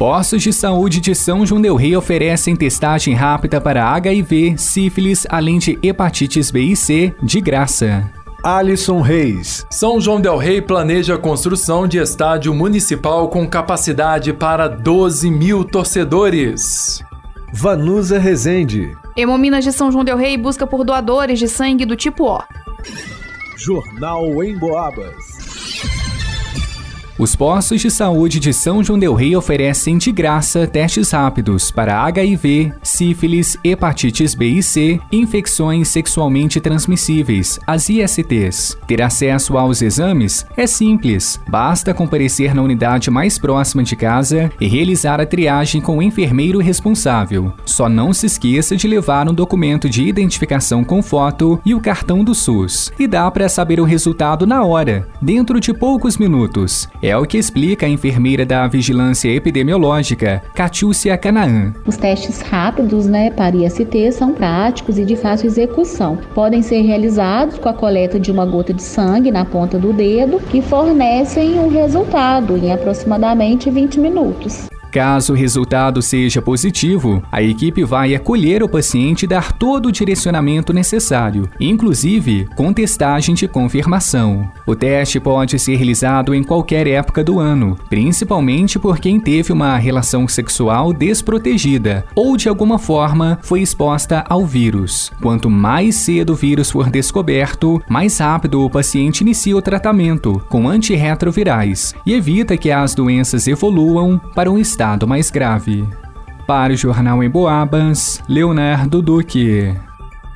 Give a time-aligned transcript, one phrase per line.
[0.00, 5.58] Postos de saúde de São João del Rei oferecem testagem rápida para HIV, sífilis, além
[5.58, 8.10] de hepatites B e C, de graça.
[8.42, 9.66] Alisson Reis.
[9.70, 15.66] São João del Rei planeja a construção de estádio municipal com capacidade para 12 mil
[15.66, 17.04] torcedores.
[17.52, 18.96] Vanusa Rezende.
[19.14, 22.42] Hemominas de São João del Rei busca por doadores de sangue do tipo O.
[23.54, 25.39] Jornal em Boabas.
[27.20, 32.00] Os postos de saúde de São João del Rei oferecem de graça testes rápidos para
[32.04, 38.74] HIV, sífilis, hepatites B e C, infecções sexualmente transmissíveis, as ISTs.
[38.86, 44.66] Ter acesso aos exames é simples, basta comparecer na unidade mais próxima de casa e
[44.66, 47.52] realizar a triagem com o enfermeiro responsável.
[47.66, 52.24] Só não se esqueça de levar um documento de identificação com foto e o cartão
[52.24, 52.90] do SUS.
[52.98, 56.88] E dá para saber o resultado na hora, dentro de poucos minutos.
[57.02, 61.74] É é o que explica a enfermeira da Vigilância Epidemiológica, Catiúcia Canaã.
[61.84, 66.18] Os testes rápidos né, para IST são práticos e de fácil execução.
[66.34, 70.38] Podem ser realizados com a coleta de uma gota de sangue na ponta do dedo,
[70.50, 74.68] que fornecem um resultado em aproximadamente 20 minutos.
[74.90, 79.92] Caso o resultado seja positivo, a equipe vai acolher o paciente e dar todo o
[79.92, 84.50] direcionamento necessário, inclusive com testagem de confirmação.
[84.66, 89.76] O teste pode ser realizado em qualquer época do ano, principalmente por quem teve uma
[89.76, 95.12] relação sexual desprotegida ou de alguma forma foi exposta ao vírus.
[95.22, 100.68] Quanto mais cedo o vírus for descoberto, mais rápido o paciente inicia o tratamento com
[100.68, 105.86] antirretrovirais e evita que as doenças evoluam para um estado estado mais grave.
[106.46, 109.76] Para o Jornal em Boabas, Leonardo Duque.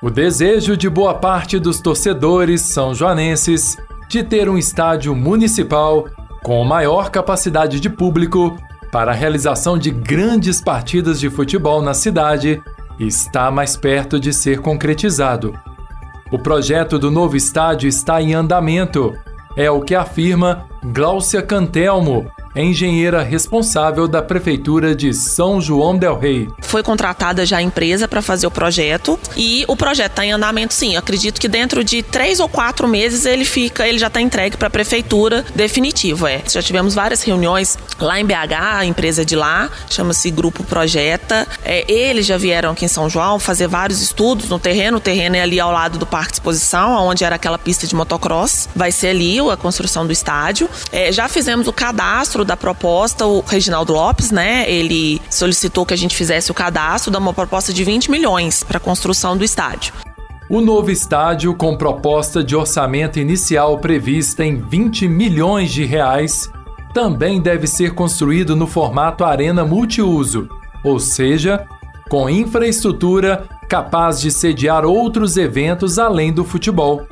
[0.00, 3.76] O desejo de boa parte dos torcedores são joanenses
[4.08, 6.06] de ter um estádio municipal
[6.44, 8.56] com maior capacidade de público
[8.92, 12.62] para a realização de grandes partidas de futebol na cidade
[12.96, 15.52] está mais perto de ser concretizado.
[16.30, 19.12] O projeto do novo estádio está em andamento,
[19.56, 22.30] é o que afirma Gláucia Cantelmo,
[22.62, 26.48] engenheira responsável da Prefeitura de São João Del Rei.
[26.60, 30.74] Foi contratada já a empresa para fazer o projeto e o projeto está em andamento
[30.74, 30.94] sim.
[30.94, 34.56] Eu acredito que dentro de três ou quatro meses ele fica, ele já está entregue
[34.56, 36.26] para a Prefeitura definitivo.
[36.26, 36.42] É.
[36.48, 41.46] Já tivemos várias reuniões lá em BH, a empresa de lá, chama-se Grupo Projeta.
[41.64, 44.98] É, eles já vieram aqui em São João fazer vários estudos no terreno.
[44.98, 47.94] O terreno é ali ao lado do Parque de Exposição, onde era aquela pista de
[47.94, 48.68] motocross.
[48.74, 50.68] Vai ser ali a construção do estádio.
[50.90, 55.96] É, já fizemos o cadastro da proposta, o Reginaldo Lopes, né, ele solicitou que a
[55.96, 59.92] gente fizesse o cadastro de uma proposta de 20 milhões para a construção do estádio.
[60.48, 66.50] O novo estádio, com proposta de orçamento inicial prevista em 20 milhões de reais,
[66.94, 70.48] também deve ser construído no formato arena multiuso,
[70.82, 71.66] ou seja,
[72.08, 77.06] com infraestrutura capaz de sediar outros eventos além do futebol.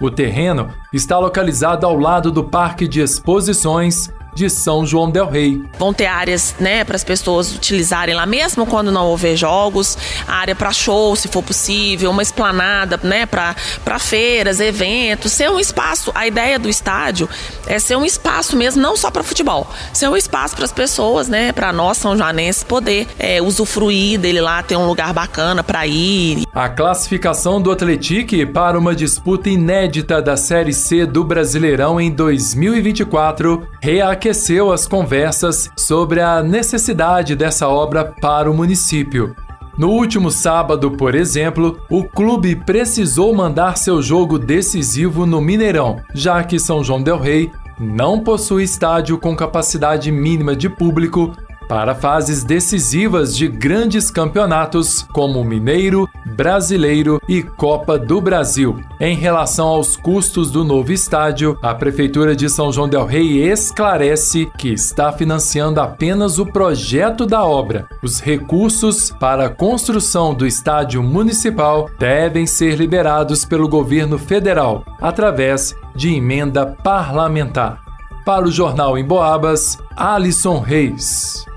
[0.00, 5.60] O terreno está localizado ao lado do Parque de Exposições de São João del Rei.
[5.78, 10.54] Vão ter áreas, né, para as pessoas utilizarem lá mesmo quando não houver jogos, área
[10.54, 16.12] para show, se for possível, uma esplanada, né, para para feiras, eventos, ser um espaço.
[16.14, 17.28] A ideia do estádio
[17.66, 21.28] é ser um espaço mesmo, não só para futebol, ser um espaço para as pessoas,
[21.28, 25.84] né, para nós são joanenses poder é, usufruir dele lá, ter um lugar bacana para
[25.86, 26.44] ir.
[26.54, 33.66] A classificação do Atletique para uma disputa inédita da Série C do Brasileirão em 2024
[33.80, 39.34] reaqueceu aqueceu as conversas sobre a necessidade dessa obra para o município.
[39.78, 46.44] No último sábado, por exemplo, o clube precisou mandar seu jogo decisivo no Mineirão, já
[46.44, 51.32] que São João Del Rei não possui estádio com capacidade mínima de público
[51.68, 58.80] para fases decisivas de grandes campeonatos como Mineiro, Brasileiro e Copa do Brasil.
[58.98, 64.50] Em relação aos custos do novo estádio, a Prefeitura de São João Del Rei esclarece
[64.56, 67.86] que está financiando apenas o projeto da obra.
[68.02, 75.74] Os recursos para a construção do estádio municipal devem ser liberados pelo governo federal através
[75.94, 77.82] de emenda parlamentar.
[78.24, 81.47] Para o Jornal em Boabas, Alisson Reis.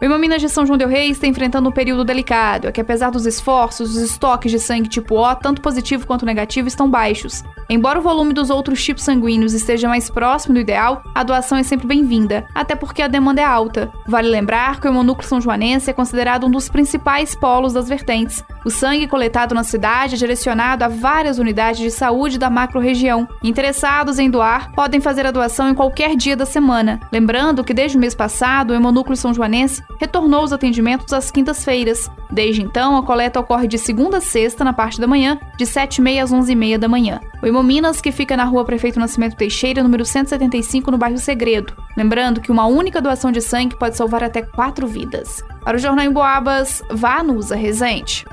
[0.00, 3.10] O Hemominas de São João del Rei está enfrentando um período delicado, é que apesar
[3.10, 7.44] dos esforços, os estoques de sangue tipo O, tanto positivo quanto negativo, estão baixos.
[7.68, 11.62] Embora o volume dos outros tipos sanguíneos esteja mais próximo do ideal, a doação é
[11.62, 13.92] sempre bem-vinda, até porque a demanda é alta.
[14.06, 18.42] Vale lembrar que o hemonúcleo são joanense é considerado um dos principais polos das vertentes.
[18.64, 23.26] O sangue coletado na cidade é direcionado a várias unidades de saúde da macro-região.
[23.42, 27.00] Interessados em doar podem fazer a doação em qualquer dia da semana.
[27.10, 32.10] Lembrando que desde o mês passado, o Hemonúcleo São Joanense retornou os atendimentos às quintas-feiras.
[32.30, 36.22] Desde então, a coleta ocorre de segunda a sexta, na parte da manhã, de 7h30
[36.22, 37.20] às 11h30 da manhã.
[37.42, 41.72] O Hemominas, que fica na rua Prefeito Nascimento Teixeira, número 175, no bairro Segredo.
[41.96, 45.42] Lembrando que uma única doação de sangue pode salvar até quatro vidas.
[45.64, 48.24] Para o Jornal em Boabas, vá no Usa Resente.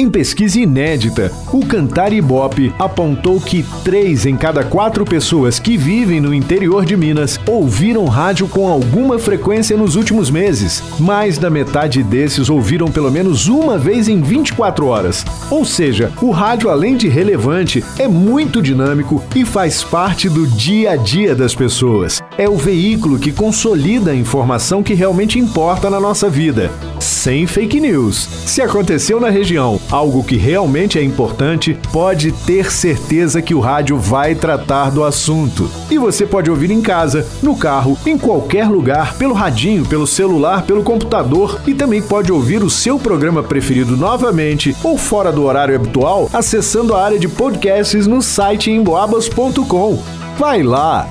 [0.00, 6.22] Em pesquisa inédita, o Cantar Ibope apontou que três em cada quatro pessoas que vivem
[6.22, 10.82] no interior de Minas ouviram rádio com alguma frequência nos últimos meses.
[10.98, 15.22] Mais da metade desses ouviram pelo menos uma vez em 24 horas.
[15.50, 20.92] Ou seja, o rádio, além de relevante, é muito dinâmico e faz parte do dia
[20.92, 22.22] a dia das pessoas.
[22.40, 26.70] É o veículo que consolida a informação que realmente importa na nossa vida.
[26.98, 28.16] Sem fake news.
[28.46, 33.98] Se aconteceu na região algo que realmente é importante, pode ter certeza que o rádio
[33.98, 35.70] vai tratar do assunto.
[35.90, 40.62] E você pode ouvir em casa, no carro, em qualquer lugar, pelo radinho, pelo celular,
[40.62, 45.76] pelo computador e também pode ouvir o seu programa preferido novamente ou fora do horário
[45.76, 50.02] habitual acessando a área de podcasts no site emboabas.com.
[50.38, 51.06] Vai lá!